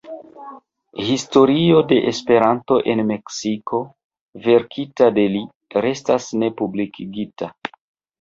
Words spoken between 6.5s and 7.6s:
publikigita.